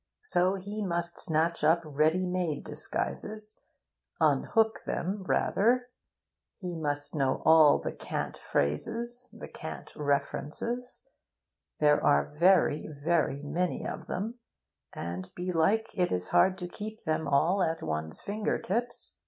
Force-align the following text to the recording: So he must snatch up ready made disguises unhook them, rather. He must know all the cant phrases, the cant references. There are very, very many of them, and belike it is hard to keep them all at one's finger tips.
So 0.23 0.55
he 0.55 0.83
must 0.83 1.19
snatch 1.19 1.63
up 1.63 1.81
ready 1.85 2.25
made 2.25 2.63
disguises 2.65 3.59
unhook 4.19 4.79
them, 4.87 5.23
rather. 5.27 5.89
He 6.57 6.75
must 6.75 7.13
know 7.13 7.43
all 7.45 7.77
the 7.77 7.93
cant 7.93 8.35
phrases, 8.35 9.29
the 9.31 9.47
cant 9.47 9.95
references. 9.95 11.07
There 11.79 12.03
are 12.03 12.33
very, 12.35 12.87
very 12.87 13.43
many 13.43 13.85
of 13.85 14.07
them, 14.07 14.39
and 14.91 15.29
belike 15.35 15.89
it 15.95 16.11
is 16.11 16.29
hard 16.29 16.57
to 16.57 16.67
keep 16.67 17.03
them 17.03 17.27
all 17.27 17.61
at 17.61 17.83
one's 17.83 18.21
finger 18.21 18.57
tips. 18.57 19.17